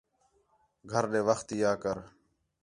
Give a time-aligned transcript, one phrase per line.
[0.91, 1.97] گھر ݙے وَخت تی آ کر